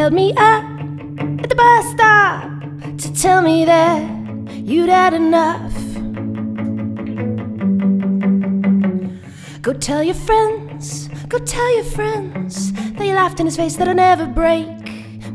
[0.00, 0.64] held me up
[1.42, 2.50] at the bus stop
[2.96, 4.02] to tell me that
[4.50, 5.74] you'd had enough.
[9.62, 13.88] Go tell your friends, go tell your friends that you laughed in his face, that
[13.88, 14.68] I'd never break,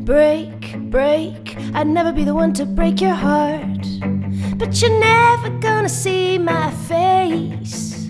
[0.04, 1.56] break, break.
[1.74, 3.86] I'd never be the one to break your heart.
[4.56, 8.08] But you're never gonna see my face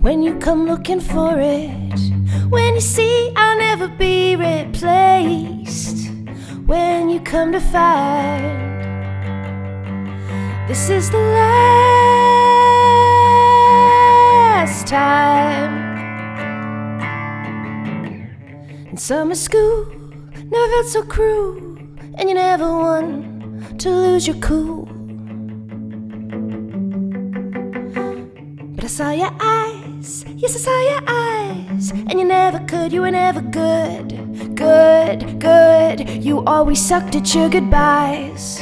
[0.00, 2.15] when you come looking for it.
[2.48, 6.10] When you see I'll never be replaced.
[6.66, 8.66] When you come to find
[10.68, 11.66] this is the last
[14.88, 15.74] time.
[18.90, 19.86] In summer school,
[20.34, 21.56] never felt so cruel,
[22.18, 24.86] and you never won to lose your cool.
[28.74, 31.35] But I saw your eyes, yes, I saw your eyes,
[32.08, 34.08] and you never could, you were never good,
[34.54, 36.08] good, good.
[36.24, 38.60] You always sucked at your goodbyes,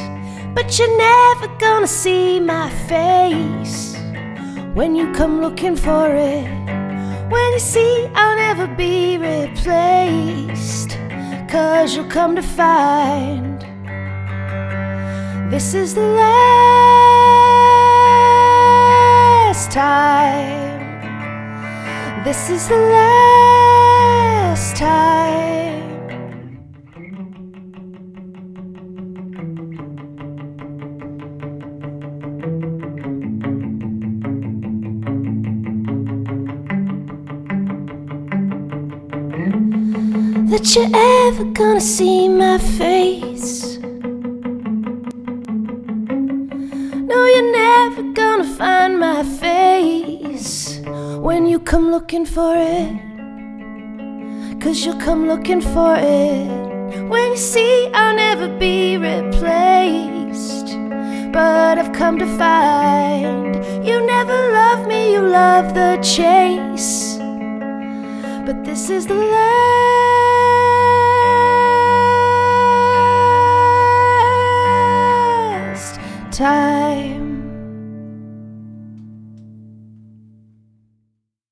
[0.55, 3.97] but you're never gonna see my face
[4.75, 6.45] when you come looking for it.
[7.31, 10.99] When you see I'll never be replaced,
[11.49, 13.55] cause you'll come to find
[15.51, 16.45] this is the last
[19.71, 20.74] time.
[22.25, 25.83] This is the last time.
[40.49, 43.77] That you're ever gonna see my face.
[47.11, 48.74] No, you're never gonna find
[51.55, 52.91] you come looking for it.
[54.61, 56.49] Cause you'll come looking for it
[57.09, 60.67] when you see I'll never be replaced.
[61.33, 63.55] But I've come to find
[63.87, 67.19] you never love me, you love the chase.
[68.47, 69.55] But this is the last
[76.33, 77.14] time.